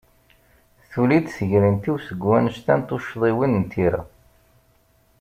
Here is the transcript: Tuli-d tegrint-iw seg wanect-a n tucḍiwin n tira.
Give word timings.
Tuli-d 0.91 1.27
tegrint-iw 1.35 1.97
seg 2.07 2.19
wanect-a 2.27 2.73
n 2.79 2.81
tucḍiwin 2.87 3.57
n 3.61 3.63
tira. 3.71 4.01